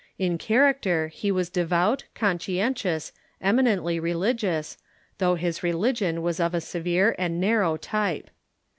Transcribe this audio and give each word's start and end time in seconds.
^ 0.01 0.03
In 0.17 0.39
character 0.39 1.09
he 1.09 1.31
was 1.31 1.51
devout, 1.51 2.05
conscientious, 2.15 3.11
eminently 3.39 3.99
religious, 3.99 4.79
thou< 5.19 5.35
h 5.35 5.41
his 5.41 5.61
religion 5.61 6.23
was 6.23 6.39
of 6.39 6.55
a 6.55 6.59
severe 6.59 7.13
and 7.19 7.39
narrow 7.39 7.77
type. 7.77 8.31